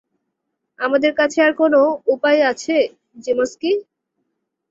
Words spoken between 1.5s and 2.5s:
কোনও উপায়